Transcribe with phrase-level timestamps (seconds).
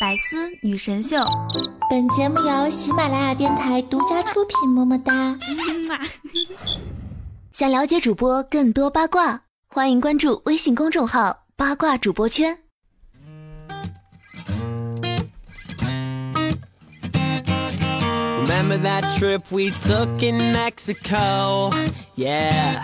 [0.00, 1.18] 百思女神秀，
[1.90, 4.70] 本节目由喜马拉雅电台独家出品。
[4.70, 5.36] 么么哒！
[7.52, 12.60] 想了解主播更多八卦，欢迎关注微信公众号“八卦主播圈”。
[18.46, 21.70] Remember that trip we took in Mexico?
[22.16, 22.80] Yeah,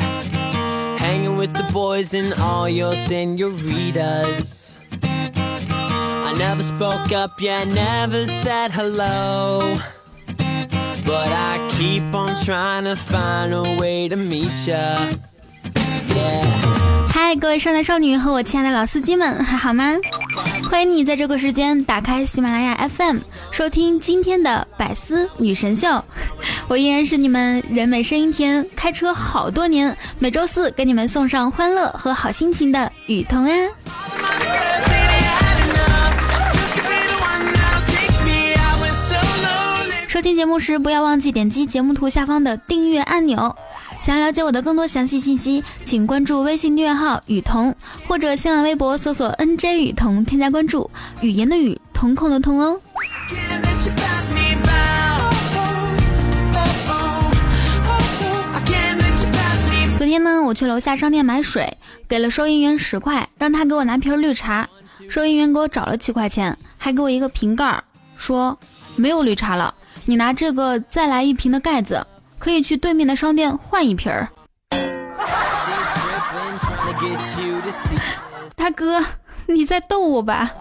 [0.99, 4.77] hanging with the boys and all your senoritas.
[6.39, 9.75] Never spoke up, yeah, never said hello.
[11.05, 15.09] But I keep on trying to find a way to meet ya.
[16.15, 16.45] Yeah.
[17.09, 19.97] 嗨，各位少男少女和我亲爱的老司机们，还好吗？
[20.71, 23.19] 欢迎你在这个时间打开喜马拉雅 FM，
[23.51, 26.05] 收听今天的百思女神秀。
[26.69, 33.51] 我依然是你们人美声音甜、开车好多年，每周四给你们送上欢乐和好心情的雨桐啊。
[40.17, 43.55] 收听节目时，不要忘记点击节目图下方的订阅按钮。
[44.01, 47.77] 想要了解我的更多详细信息，请关注微信订阅号“雨桐”
[48.09, 50.91] 或者新浪微博搜索 “nj 雨桐”，添加关注。
[51.21, 52.81] 语言的语，瞳孔的瞳哦。
[59.99, 61.77] 昨天呢，我去楼下商店买水，
[62.09, 64.67] 给了收银员十块，让他给我拿瓶绿茶。
[65.11, 67.85] 收银员给我找了七块钱，还给我一个瓶盖，
[68.17, 68.59] 说
[68.95, 69.75] 没有绿茶了，
[70.07, 72.07] 你拿这个再来一瓶的盖子。
[72.39, 74.29] 可以去对面的商店换一瓶儿。
[78.55, 79.03] 大哥，
[79.47, 80.53] 你在逗我吧？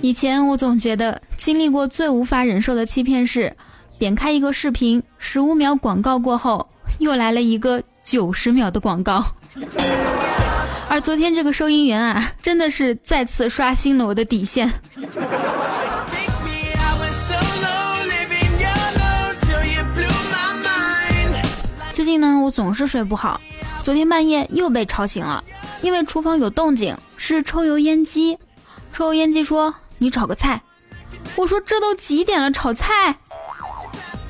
[0.00, 3.54] 以前我总觉得经历过最无法忍受的欺骗是，
[3.98, 6.66] 点开一个视频，十五秒广告过后，
[6.98, 9.22] 又来了一个九十秒的广告。
[10.88, 14.72] 而昨天这个收银员啊，真的是再次刷新了我的底线。
[22.44, 23.40] 我总是睡不好。
[23.82, 25.42] 昨天半夜又被吵醒了，
[25.80, 28.38] 因为厨房有动静，是抽油烟机。
[28.92, 30.60] 抽油烟机说：“你炒个菜。”
[31.36, 33.16] 我说：“这都几点了，炒菜？”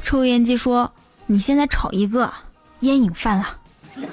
[0.05, 0.93] 抽油烟机说
[1.27, 2.33] ：“你现在炒一个，
[2.81, 3.57] 烟瘾犯了。”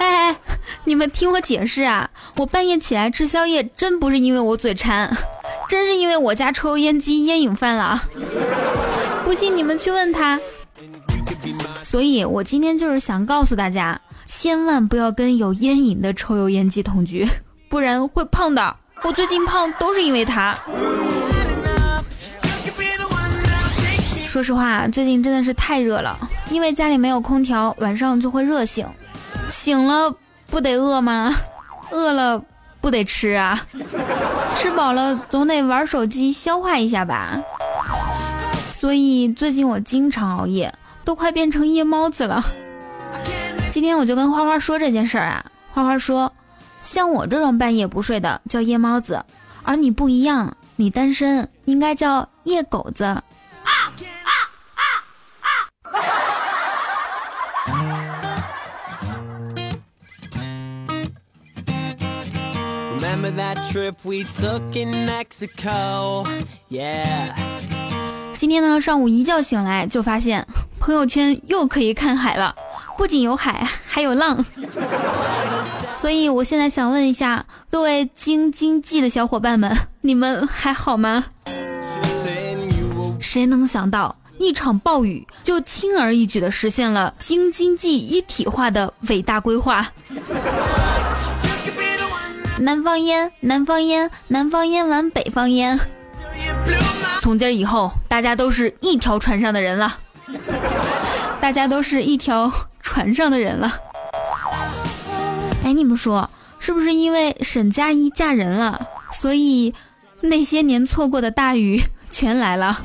[0.00, 0.36] 哎哎，
[0.84, 2.08] 你们听我解释啊！
[2.36, 5.14] 我半夜起来吃宵夜，真不是因为我嘴馋，
[5.68, 8.02] 真是因为我家抽油烟机烟瘾犯了。
[9.24, 10.40] 不信你们去问他。
[11.82, 17.28] 所以，我今天就是想告诉大家，千万不要跟有烟瘾的抽油烟机同居，
[17.68, 18.76] 不然会胖的。
[19.02, 20.56] 我最近胖都是因为它。
[24.28, 26.16] 说实话，最近真的是太热了，
[26.50, 28.86] 因为家里没有空调，晚上就会热醒。
[29.50, 30.14] 醒了
[30.46, 31.34] 不得饿吗？
[31.90, 32.40] 饿了
[32.80, 33.66] 不得吃啊？
[34.54, 37.42] 吃饱了总得玩手机消化一下吧。
[38.70, 40.72] 所以最近我经常熬夜。
[41.04, 42.42] 都快变成夜猫子了。
[43.72, 46.32] 今天我就跟花花说这件事儿啊，花花说，
[46.82, 49.24] 像我这种半夜不睡的叫夜猫子，
[49.62, 53.04] 而你不一样，你单身，应该叫夜狗子。
[53.04, 53.22] 啊啊
[53.64, 54.82] 啊
[55.40, 55.46] 啊！
[68.36, 70.46] 今天呢，上午一觉醒来就发现。
[70.80, 72.54] 朋友圈又可以看海了，
[72.96, 74.44] 不仅有海，还有浪。
[76.00, 81.26] 所以我现在想问一下各位京津冀的小伙伴们，你们还好吗？
[83.20, 89.86] 谁能想到一场暴雨就轻而易举的实现了京津冀一体化的伟大规划？
[92.58, 95.78] 南方烟，南方烟，南方烟完北方烟。
[97.20, 99.98] 从今儿以后，大家都是一条船上的人了。
[101.40, 103.72] 大家都是一条船上的人了。
[105.64, 106.28] 哎，你们说
[106.58, 108.80] 是不是因为沈佳宜嫁人了，
[109.10, 109.74] 所以
[110.20, 112.82] 那些年错过的大雨全来了？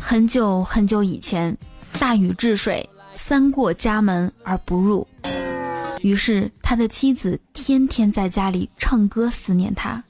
[0.00, 1.56] 很久很久以前，
[1.98, 5.06] 大禹治水，三过家门而不入。
[6.04, 10.04] 于是，他的妻子天天在家里唱歌思念他。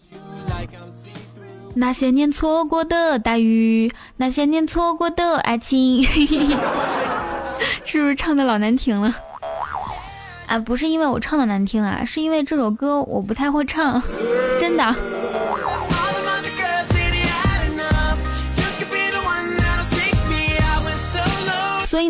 [1.72, 6.02] 那些年错过的大雨，那些年错过的爱情，
[7.86, 9.14] 是不是唱的老难听了？
[10.48, 14.02] 啊，不是因为我唱的难听啊，是因为这首歌我不太会唱，
[14.58, 15.13] 真的。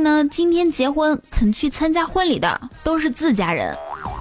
[0.04, 3.74] 呢，今天结婚肯去参加婚礼的都是自家人，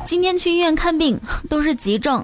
[0.08, 1.20] 今天去医院看病
[1.50, 2.24] 都是急症，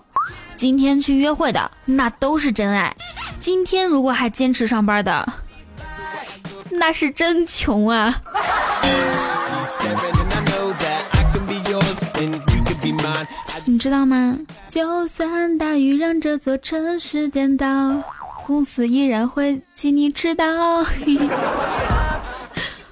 [0.56, 2.96] 今天去约会的那都是真爱，
[3.42, 5.34] 今天如果还坚持上班的，
[6.72, 8.16] 那是真穷啊！
[13.66, 14.40] 你知道吗？
[14.70, 17.68] 就算大雨让这座城市颠倒，
[18.48, 20.46] 公司依然会记你迟到。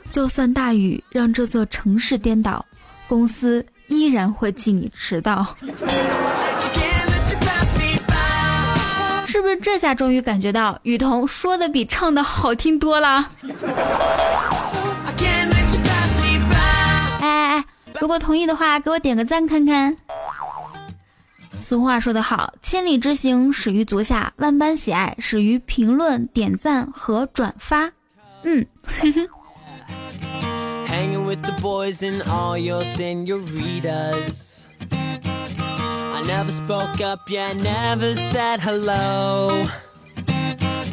[0.09, 2.65] 就算大雨让这座城市颠倒，
[3.07, 5.55] 公司依然会记你迟到。
[9.27, 13.27] 是不是这下终于感觉到雨桐说的比唱的好听多了？
[17.21, 17.65] 哎哎哎！
[17.99, 19.95] 如果同意的话，给我点个赞看看。
[21.61, 27.91] 俗话说得好，千里之行始于足下，万般喜爱始于评论、点赞和转发。
[28.43, 28.65] 嗯。
[31.27, 38.61] with the boys and all your senior readers i never spoke up yeah never said
[38.61, 39.65] hello.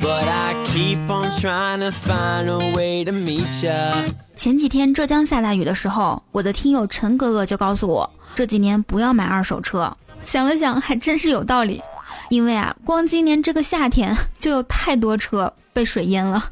[0.03, 3.95] But i keep on trying to find a way to meet ya.
[4.37, 9.97] 前几天浙江下大雨的时候我的听友陈哥哥就告诉我这几年不要买二手车。
[10.27, 11.81] 想了想还真是有道理
[12.29, 16.51] 因为啊光今年这个夏天就有太多车被水淹了。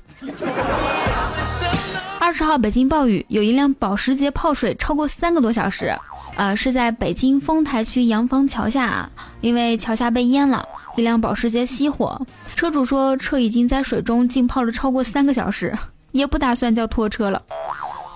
[2.32, 5.94] 二十号北京暴雨，有一辆保时捷泡水超过三个多小时。
[6.34, 9.11] 呃，是在北京丰台区洋房桥下，啊，
[9.43, 12.19] 因为桥下被淹了，一辆保时捷熄火。
[12.56, 15.76] 车主说，车已经在水中浸泡了超过三个小时，
[16.12, 17.43] 也不打算叫拖车了。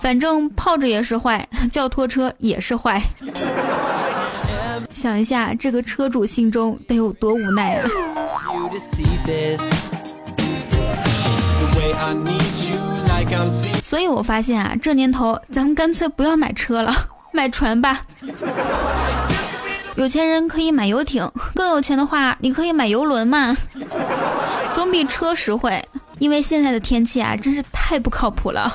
[0.01, 2.99] 反正泡着也是坏， 叫拖车也是坏。
[4.91, 7.87] 想一下，这个车主心中得有多无奈啊！
[13.83, 16.93] 所以我发现啊，这年头咱们干脆不要买车了，
[17.31, 18.01] 买船吧。
[19.95, 23.55] 有钱人可以买游艇，更有钱的话，你可以买游轮嘛，
[24.73, 25.83] 总比车实惠。
[26.19, 28.71] 因为现在的天气啊，真是太不靠谱了。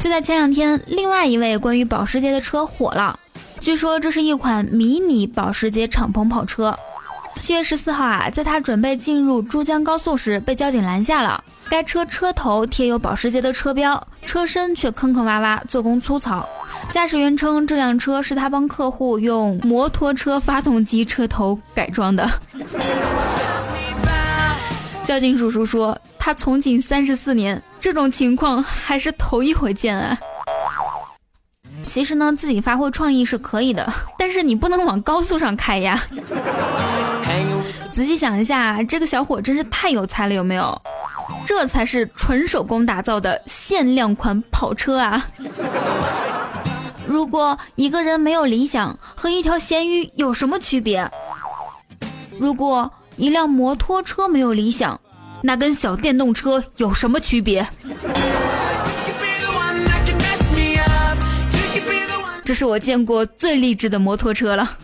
[0.00, 3.18] 就在前两天，另外一位关于保时捷的车火了。
[3.60, 6.78] 据说这是一款迷你保时捷敞篷跑车。
[7.40, 11.42] 七月十四号啊，在他准备进入珠江高速时，被交警拦下了。
[11.68, 16.48] 该车车头贴有保时捷的车标，车身却坑坑洼洼，做工粗糙。
[16.90, 22.28] 驾驶员称，这辆车是他帮客户用摩托车发动机车头改装的。
[25.04, 27.60] 交警叔叔说，他从警三十四年。
[27.80, 30.18] 这种情况还是头一回见啊！
[31.86, 36.02] 其实呢，自己发挥创意是可以的，但是你不能往高速上开呀。
[37.94, 40.82] 仔细想一下，这个小伙真是太有才了，有没有？
[41.46, 45.24] 这才是纯手工打造的限量款跑车啊！
[47.06, 51.08] 如果一个人没有理想，和一条咸鱼有什么区别？
[52.36, 55.00] 如果一辆摩托车没有理想？
[55.40, 57.64] 那跟小电动车有什么区别？
[62.44, 64.76] 这是我见过最励志的摩托车了。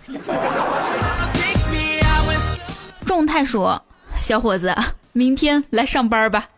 [3.31, 3.81] 众泰说
[4.21, 4.75] ：“小伙子，
[5.13, 6.49] 明天来上班吧。”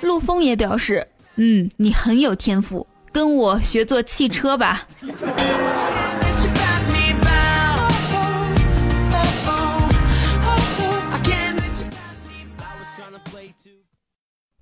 [0.00, 4.86] 陆峰也表示：“嗯，你很有天赋，跟我学做汽车吧。”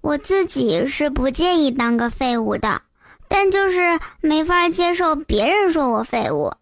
[0.00, 2.80] 我自己是不介意当个废物的，
[3.28, 6.54] 但就是没法接受别人说我废物。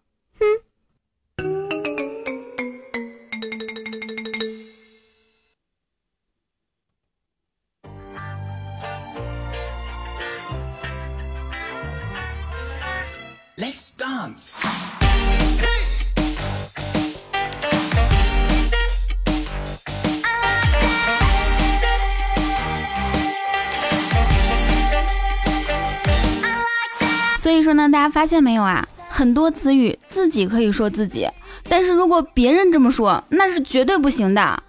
[27.47, 28.85] 所以说呢，大家发现没有啊？
[29.07, 31.29] 很多词语自己可以说自己，
[31.69, 34.61] 但是如果别人这么说，那是绝对不行的。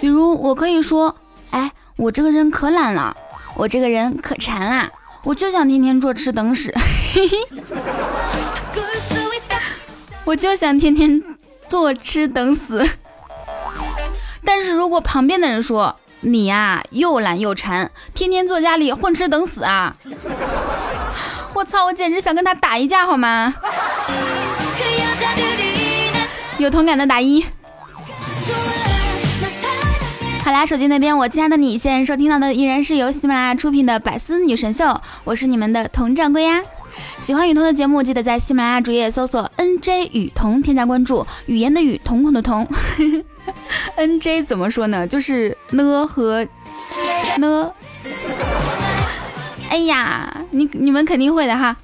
[0.00, 1.14] 比如我可以说，
[1.50, 3.14] 哎，我这个人可懒了，
[3.54, 4.90] 我这个人可馋啦，
[5.22, 6.72] 我就想天天坐吃等死，
[10.24, 11.22] 我就想天天
[11.68, 12.88] 坐吃等死。
[14.42, 19.94] 但是如果旁边的人说你呀又懒又馋，天天坐家里混吃等死啊。
[21.56, 21.86] 我操！
[21.86, 23.54] 我简直想跟他打一架，好吗？
[26.58, 27.42] 有同感的打一。
[30.44, 34.84] 好啦，手机那边，我亲爱的你，现在收听到的依然是由喜马拉雅出品的《百思女神秀》，
[35.24, 36.60] 我是你们的佟掌柜呀。
[37.22, 41.26] 喜欢雨桐的节目，记得在喜马拉雅主页搜索 “nj 雨桐”，添加关注。
[41.46, 42.68] 语言的语，瞳孔的瞳。
[43.96, 45.06] nj 怎么说呢？
[45.06, 46.46] 就是呢和
[47.38, 47.72] 呢。
[49.68, 51.76] 哎呀，你你们肯定会的哈。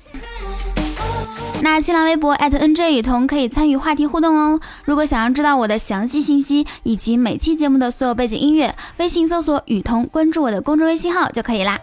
[1.62, 4.58] 那新浪微博 @nj 雨桐可以参与话题互动哦。
[4.84, 11.78] 如果想要知道我的详细信息以及每期节目的所有背景音乐，微信搜索雨桐，关注我的公众微信号就可以啦。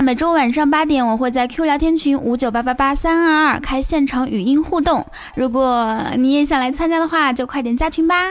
[0.00, 5.06] 每周晚上八点，我会在 Q 聊天群五九八八八三二二开现场语音互动。
[5.34, 8.30] 如果你也想来参加的话，就快点加群吧。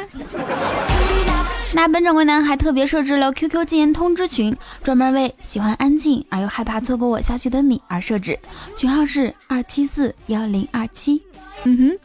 [1.75, 8.37] 那本掌柜呢，还特别设置了 QQ 禁言通知群，专门为喜欢安静而又害怕错过我消息的你而设置，
[8.77, 11.23] 群号是二七四幺零二七。
[11.63, 11.97] 嗯哼。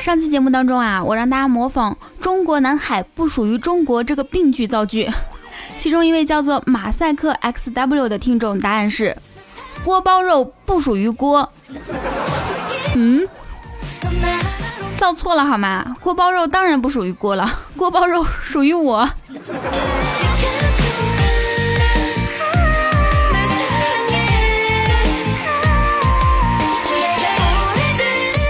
[0.00, 5.10] 上期节目当中啊，我让大家模仿“中国南海不属于中国”这个病句造句，
[5.80, 9.16] 其中一位叫做马赛克 XW 的听众答案是
[9.84, 11.52] “锅包肉不属于锅”。
[12.94, 13.26] 嗯。
[14.98, 15.96] 造错了好吗？
[16.00, 19.08] 锅包肉当然不属于锅了， 锅包肉属于我。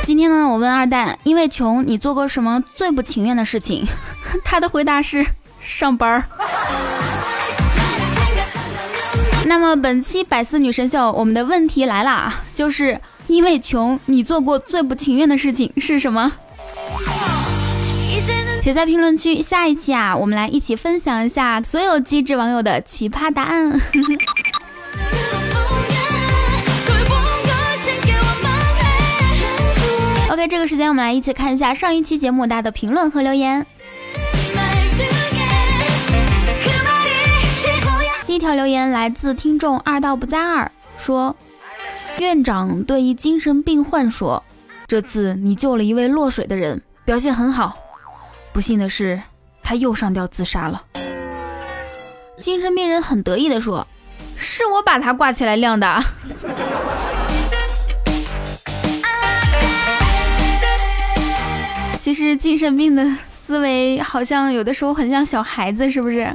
[0.05, 3.87] 今天呢，我问二蛋，因为穷，你做过什么最不情愿的事情？
[4.45, 5.27] 他的回答是
[5.61, 6.25] 上班儿。
[9.47, 13.01] 那么本期百思女神秀，我们的问题来了，就是。
[13.27, 16.33] 因为穷，你做过最不情愿的事情是什么？
[18.63, 19.41] 写在评论区。
[19.41, 23.81] 下一期啊，我们来一起分享一下所有机智网友的奇葩答案。
[30.29, 33.65] OK，这个时间我们来一起看一下上一期节目大家的评论和留言。
[38.27, 41.37] 第一条留言来自听众二道不在二，说。
[42.19, 44.43] 院长对一精神病患说
[44.89, 47.77] ：“这次你救了一位落水的人，表现很好。
[48.53, 49.21] 不幸的是，
[49.63, 50.83] 他又上吊自杀了。”
[52.39, 53.87] 精神病人很得意地说
[54.37, 56.03] ：“是我把他挂起来晾的。”
[61.99, 66.35] 其实精神病的思维好像有的时候很像小孩子，是不是？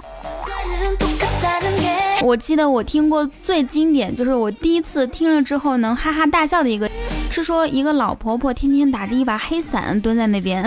[2.22, 6.90] 我记得我听过最经典，就是我第一次听了之后能哈哈大笑的一个，
[7.32, 10.64] 是说一个老婆婆天天打着一把黑伞蹲在那边，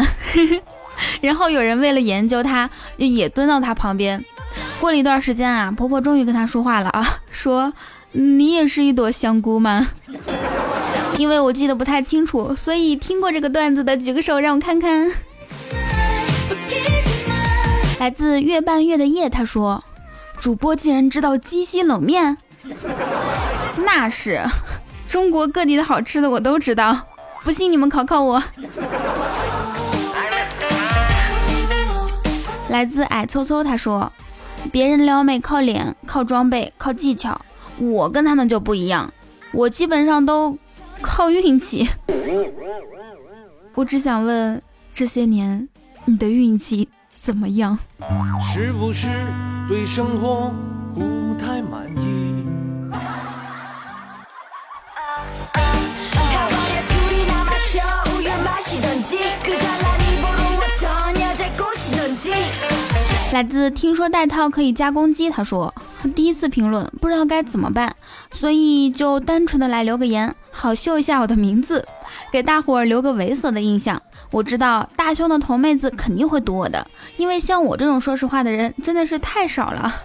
[1.23, 2.69] 然后有人为了研究她，
[2.99, 4.23] 就也蹲到她旁边。
[4.81, 7.73] 过了一段时间啊，婆婆终于跟她说话了啊，说
[8.13, 9.87] 你也是一朵香菇吗？
[11.19, 15.11] 因为我记得不太清楚，所以听过这个段子的举个手让我看看。
[18.01, 19.83] 来自月半月的夜，他说。
[20.39, 22.37] 主播竟然知道鸡西冷面，
[23.85, 24.45] 那是
[25.09, 26.99] 中国各地的好吃的我都知道，
[27.43, 28.43] 不信你们考考我。
[32.69, 34.13] 来自矮凑凑，他说
[34.73, 37.41] ：“别人撩妹靠脸、靠装备、靠技巧，
[37.79, 39.13] 我跟他们就不一样，
[39.53, 40.59] 我基本上都
[41.01, 41.89] 靠运气。”
[43.75, 44.61] 我只想问，
[44.95, 45.69] 这些年
[46.05, 47.79] 你的运气怎么样？
[48.43, 49.07] 是不是？
[49.67, 50.53] 对生活
[50.95, 52.45] 不太满意。
[63.33, 65.75] 来自听说带套可以加攻击，他说
[66.15, 67.93] 第一次评论不知道该怎么办，
[68.31, 71.85] 所以就单纯的来留个言，好秀一下我的名字，
[72.31, 74.01] 给大伙儿留个猥琐的印象。
[74.35, 76.85] 我知道大胸的头妹子肯定会堵我的，
[77.17, 80.03] 因为像我这种说实话的人真的是太少了。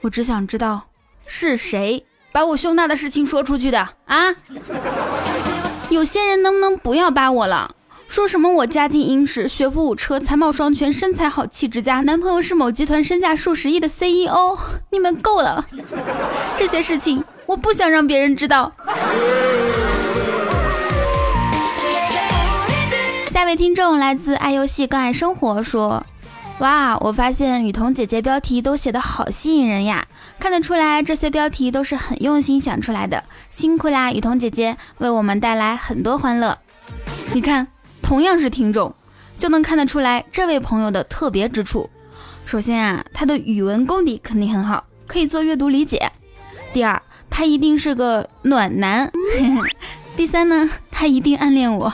[0.00, 0.82] 我只想知道
[1.26, 4.34] 是谁把我胸大的事情说出去的啊！
[5.90, 7.76] 有些人能不能不要扒我了？
[8.08, 14.58] 说什么我家境殷实，学富五车，才貌双全，身材好，气质佳，男朋友是某集团身价数十亿的 CEO，
[14.90, 15.64] 你们够了！
[16.58, 18.72] 这些事情我不想让别人知道。
[23.50, 26.06] 位听众来自爱游戏更爱生活，说
[26.60, 30.06] ：“哇，我发现雨桐姐姐标题都写的好吸引人呀，
[30.38, 36.56] 看得出来这些标题都是很用心想出来的，辛苦啦，雨桐姐姐为我们带来很多欢乐。
[37.32, 37.66] 你看，
[38.00, 38.94] 同样是听众，
[39.36, 41.90] 就能看得出来这位朋友的特别之处。
[42.46, 46.12] 首先啊，他的语文功底肯定很好，可以做阅读理解。
[46.72, 49.10] 第二，他一定是个暖男。
[50.14, 51.92] ”第三呢，他一定暗恋我。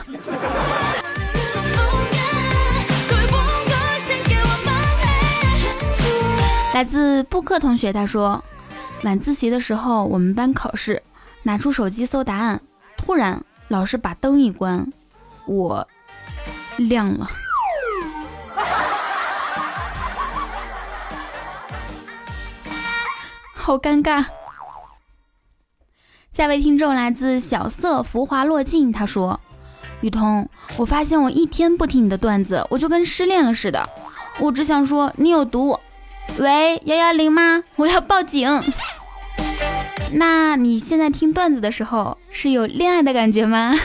[6.76, 8.44] 来自布克同学，他说，
[9.02, 11.02] 晚自习的时候，我们班考试，
[11.44, 12.60] 拿出手机搜答案，
[12.98, 14.92] 突然老师把灯一关，
[15.46, 15.88] 我
[16.76, 17.30] 亮了，
[23.54, 24.26] 好尴尬。
[26.30, 29.40] 下位听众来自小色浮华落尽，他说
[30.04, 33.88] ：“雨桐，我发现我一天不听你的段子，我就跟失恋了似的。
[34.40, 35.80] 我只想说你有毒。
[36.38, 37.62] 喂，幺幺零吗？
[37.76, 38.60] 我要报警。
[40.12, 43.74] 那你现在听段子的时候是有恋爱的感觉吗？”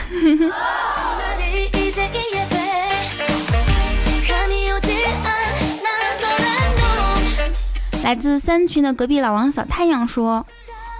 [8.04, 10.46] 来自三群的隔壁老王小太阳说。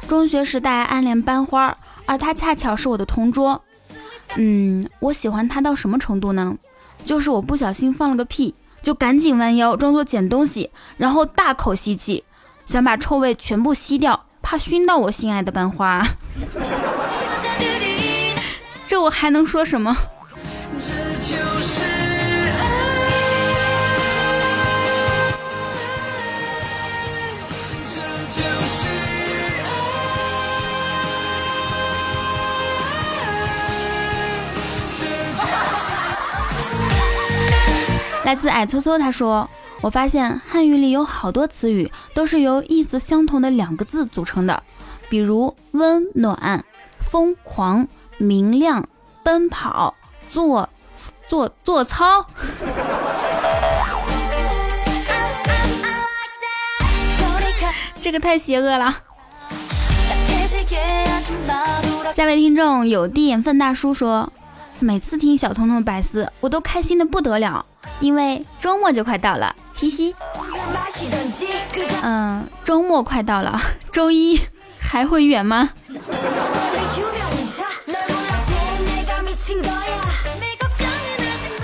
[0.08, 3.62] 中学时代暗恋班花，而他恰巧是我的同桌。
[4.36, 6.56] 嗯，我喜欢他到什么程度呢？
[7.04, 12.24] 就是我不小心放了个屁，就赶紧弯腰装作捡东西，然后大口吸气，
[12.66, 16.04] 想把臭味全部吸掉，怕熏到我心爱的班花。
[18.86, 19.96] 这我还能说什么？
[38.24, 39.50] 来自矮搓搓，他说
[39.82, 44.62] ：“我发现汉语里有好多词语都是由意思相同的两个字组成的，
[45.08, 46.64] 比如温暖、
[47.00, 47.88] 疯狂、
[48.18, 48.88] 明亮、
[49.24, 49.94] 奔跑、
[50.28, 50.68] 做
[51.26, 52.24] 做做操。
[58.00, 58.98] 这个太邪恶了。”
[62.14, 64.32] 下位听众有滴眼粪大叔说
[64.78, 67.66] ：“每次听小彤彤百思，我都开心的不得了。”
[68.02, 70.14] 因为周末就快到了，嘻嘻。
[72.02, 73.60] 嗯，周末快到了，
[73.92, 74.40] 周一
[74.76, 75.70] 还会远吗？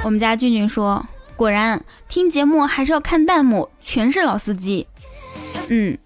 [0.04, 4.86] 我们家俊俊说，果然听节目还是要看弹幕，全是老司机。
[5.66, 5.98] 嗯。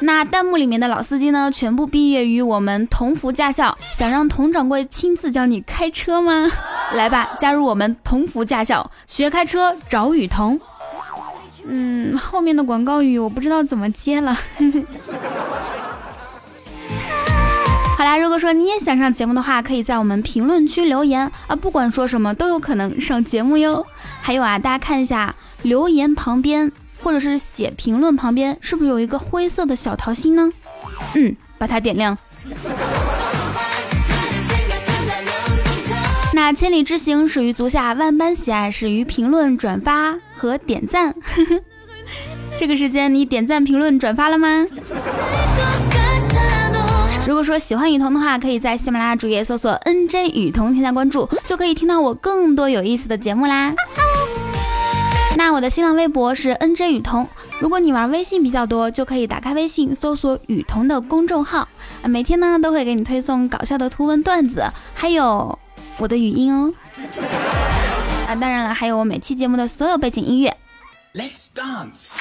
[0.00, 1.50] 那弹幕里面的老司机呢？
[1.50, 6.50] 全部毕业于我们同福驾校，想让佟掌柜亲自教你开车吗？
[6.94, 10.60] 来吧，加入我们同福驾校，学开车找雨桐。
[11.66, 14.36] 嗯，后面的广告语我不知道怎么接了。
[17.96, 23.86] 好啦，如果说你也想上节目的话，可以在我们评论区留言啊，不管说什么都有可能上节目哟。
[24.20, 26.70] 还有啊，大家看一下留言旁边。
[27.02, 30.50] 或者是写评论旁边是不是有一个灰色的小桃心呢？
[31.14, 32.16] 嗯，把它点亮。
[36.32, 41.14] 那千里之行始于足下，万般喜爱始于评论、转发和点赞。
[42.60, 44.66] 这个时间你点赞、评论、转发了吗？
[47.26, 53.74] 如果说喜欢雨桐的话，可以在喜马拉雅主页搜索 “nj 雨桐”添加关注，就可以听到我更多有意思的节目啦。
[55.38, 57.28] 那我的新浪微博是 N J 雨桐，
[57.60, 61.68] 如果你玩微信比较多，就可以打开微信搜索雨桐的公众号，
[62.04, 65.58] 每天呢都会给你推送搞笑的图文段子，还有
[65.98, 66.72] 我的语音哦。
[68.26, 70.56] 啊， 当然了，还有我每期节目的所有背景音乐。
[71.14, 72.14] Let's dance。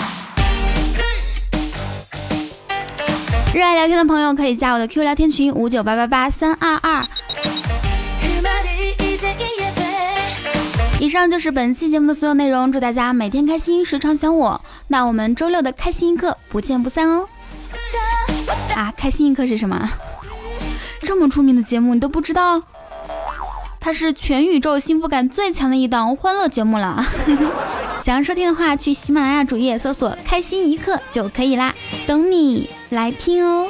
[3.53, 7.07] 热爱聊天的朋友可以加我的 Q 聊天群五九八八八三二二。
[11.05, 14.59] 以上就是本期节目的所有内容，祝大家每天开心，时常想我。
[14.87, 17.27] 那我们周六的开心一刻不见不散哦！
[18.75, 19.87] 啊，开心一刻是什么？
[21.01, 22.59] 这么出名的节目你都不知道？
[23.79, 27.05] 它是全宇宙幸福感最强的一档欢乐节目了。
[28.01, 31.75] 想要收听的话，去喜马拉雅主页搜索“开心一刻”就可以啦，
[32.07, 33.69] 等你来听哦。